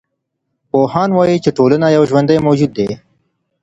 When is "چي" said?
1.43-1.49